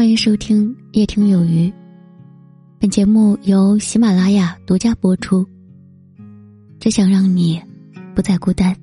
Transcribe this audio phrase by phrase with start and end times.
[0.00, 1.70] 欢迎收听夜听有余。
[2.78, 5.46] 本节目由喜马拉雅独家播出。
[6.80, 7.60] 只想让你
[8.14, 8.74] 不再孤单。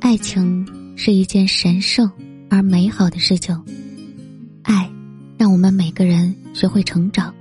[0.00, 0.66] 爱情
[0.96, 2.10] 是一件神圣
[2.48, 3.54] 而美好的事情，
[4.62, 4.90] 爱
[5.36, 7.34] 让我们每个人学会成长。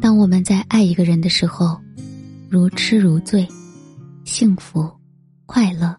[0.00, 1.80] 当我们在爱一个人的时候，
[2.50, 3.46] 如痴如醉，
[4.24, 4.90] 幸福
[5.46, 5.96] 快乐。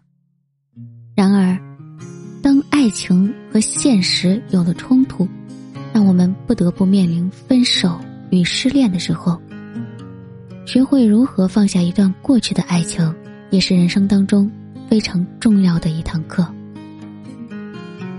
[2.80, 5.28] 爱情和现实有了冲突，
[5.92, 9.38] 让我们不得不面临分手与失恋的时候，
[10.64, 13.14] 学会如何放下一段过去的爱情，
[13.50, 14.50] 也是人生当中
[14.88, 16.42] 非常重要的一堂课。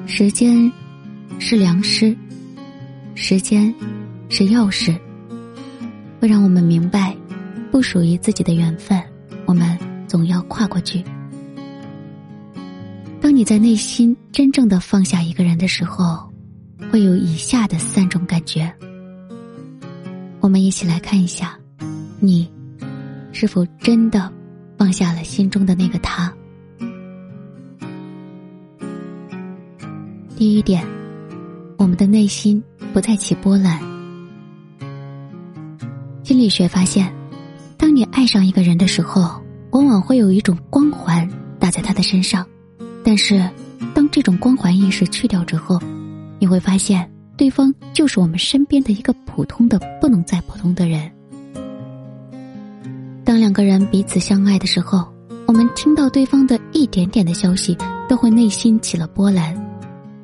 [0.05, 0.71] 时间
[1.39, 2.15] 是良师，
[3.15, 3.73] 时间
[4.29, 4.95] 是钥匙，
[6.19, 7.17] 会让我们明白，
[7.71, 9.01] 不属于自己的缘分，
[9.47, 9.75] 我们
[10.07, 11.03] 总要跨过去。
[13.41, 16.31] 你在内心真正的放下一个人的时候，
[16.91, 18.71] 会有以下的三种感觉。
[20.41, 21.57] 我们一起来看一下。
[22.19, 22.47] 你
[23.31, 24.31] 是否真的
[24.77, 26.31] 放下了心中的那个他？
[30.35, 30.85] 第一点，
[31.79, 33.81] 我们的内心不再起波澜。
[36.23, 37.11] 心理学发现，
[37.75, 41.27] 当你爱上一个人的时候，往往会有一种光环
[41.59, 42.45] 打在他的身上，
[43.11, 43.45] 但是
[43.93, 45.77] 当这种光环意识去掉之后，
[46.39, 51.11] 你会发现对方就是我们身边的一个普通的不能再普通的人。
[53.25, 55.05] 当两个人彼此相爱的时候，
[55.45, 59.61] 我们听到对方的一点点的消息，都会内心起了波澜，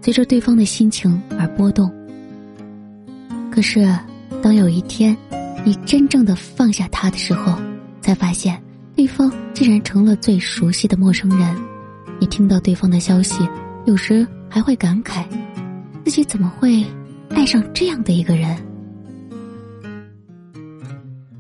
[0.02, 1.94] 随着对方的心情而波动。
[3.52, 3.86] 可是，
[4.42, 5.14] 当有一天
[5.66, 7.54] 你真正的放下他的时候，
[8.00, 8.58] 才发现
[8.96, 11.67] 对方竟然成了最熟悉的陌生人。
[12.20, 13.48] 你听到对方的消息，
[13.86, 15.26] 有时还会感慨，
[16.06, 16.86] 自己怎么会
[17.30, 18.58] 爱上这样的一个人？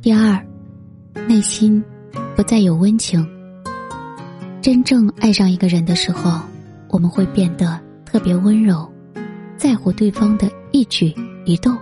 [0.02, 0.42] 第二。
[1.28, 1.84] 内心
[2.36, 3.28] 不再有温情。
[4.62, 6.40] 真正爱上一个人的时候，
[6.90, 8.88] 我们会变得特别温柔，
[9.58, 11.14] 在乎对方的一举
[11.44, 11.76] 一动。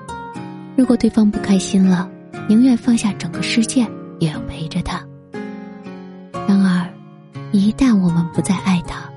[0.75, 2.09] 如果对方不开心了，
[2.47, 3.85] 宁愿放下整个世界
[4.19, 5.05] 也要陪着他。
[6.47, 6.89] 然而，
[7.55, 9.09] 一旦我们不再爱他，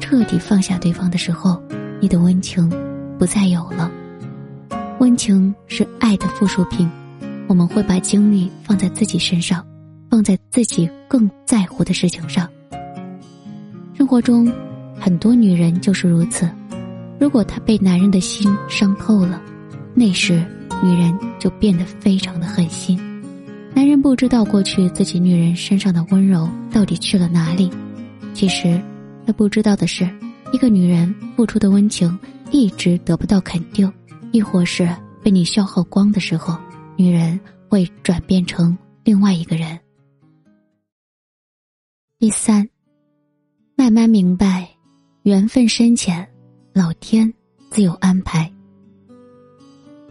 [0.00, 1.62] 彻底放下对方的时候，
[2.00, 2.70] 你的温情
[3.18, 3.90] 不再有了。
[4.98, 6.90] 温情是爱的附属品，
[7.48, 9.64] 我们会把精力放在自己身上。
[10.10, 12.46] 放在自己更在乎的事情上。
[13.94, 14.52] 生活中，
[15.00, 16.46] 很多女人就是如此。
[17.18, 19.40] 如果她被男人的心伤透了，
[19.94, 20.44] 那时
[20.82, 23.00] 女人就变得非常的狠心。
[23.74, 27.70] 男人不知道过去自己女人身上的温柔到底去了哪里。
[28.34, 28.80] 其实，
[29.26, 30.08] 他不知道的是，
[30.52, 32.16] 一个女人付出的温情
[32.50, 33.90] 一直得不到肯定，
[34.30, 34.88] 亦或是
[35.22, 36.56] 被你消耗光的时候，
[36.96, 37.38] 女人
[37.68, 39.78] 会转变成另外一个人。
[42.18, 42.68] 第三，
[43.74, 44.68] 慢慢明白，
[45.22, 46.28] 缘分深浅，
[46.72, 47.32] 老天
[47.70, 48.50] 自有安排。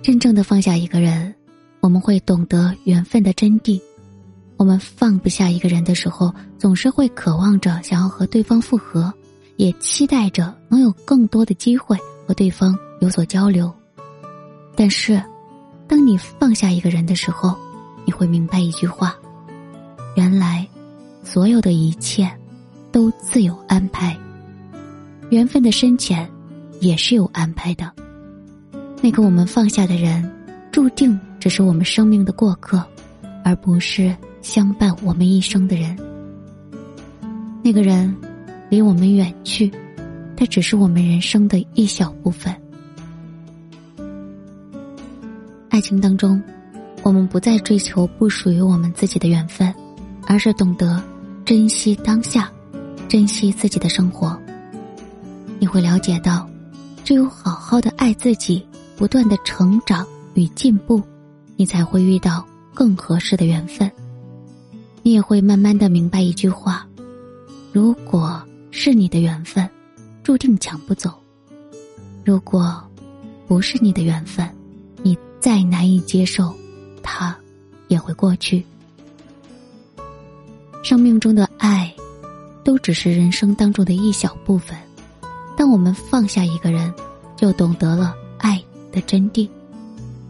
[0.01, 1.33] 真正的放下一个人，
[1.81, 3.81] 我们会懂得缘分的真谛。
[4.55, 9.13] 我们放不下一个人的时候，总是会渴望着想要和对方复合，
[9.57, 13.69] 也期待着能有更多的机会和对方有所交流。
[14.75, 15.21] 但是，
[15.87, 17.57] 当你放下一个人的时候，
[18.05, 19.15] 你会明白一句话：
[20.15, 20.65] 原来。
[21.23, 22.27] 所有的一切，
[22.91, 24.17] 都自有安排。
[25.29, 26.27] 缘分的深浅，
[26.79, 27.91] 也是有安排的。
[29.03, 30.27] 那个我们放下的人，
[30.71, 32.81] 注定只是我们生命的过客，
[33.43, 35.97] 而不是相伴我们一生的人。
[37.61, 38.15] 那个人，
[38.69, 39.71] 离我们远去，
[40.35, 42.55] 他只是我们人生的一小部分。
[45.69, 46.41] 爱情当中，
[47.03, 49.73] 我们不再追求不属于我们自己的缘分，
[50.25, 51.01] 而是懂得。
[51.43, 52.49] 珍惜当下，
[53.09, 54.39] 珍惜自己的生活。
[55.59, 56.47] 你会了解到，
[57.03, 58.65] 只有好好的爱自己，
[58.95, 61.01] 不断的成长与进步，
[61.55, 63.91] 你才会遇到更合适的缘分。
[65.03, 66.87] 你也会慢慢的明白一句话：
[67.71, 69.67] 如果是你的缘分，
[70.23, 71.09] 注定抢不走；
[72.23, 72.81] 如果
[73.47, 74.47] 不是你的缘分，
[75.01, 76.53] 你再难以接受，
[77.01, 77.35] 它
[77.87, 78.63] 也会过去。
[80.83, 81.93] 生命中的爱，
[82.63, 84.77] 都只是人生当中的一小部分。
[85.57, 86.93] 当我们放下一个人，
[87.35, 89.47] 就懂得了爱的真谛，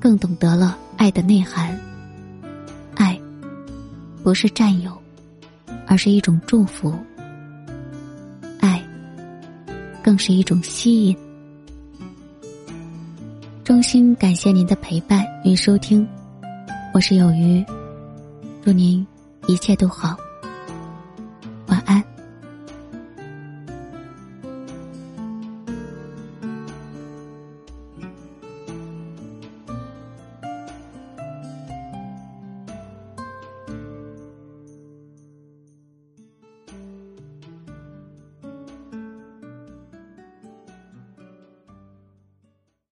[0.02, 1.80] 更懂得了爱的内涵。
[2.96, 3.18] 爱，
[4.24, 4.92] 不是占有，
[5.86, 6.92] 而是一种祝福。
[8.60, 8.84] 爱，
[10.02, 11.16] 更是一种吸引。
[13.64, 16.06] 衷心感谢您的陪伴与收听，
[16.96, 17.64] 我是有余，
[18.66, 19.06] 祝您
[19.46, 20.18] 一切都好。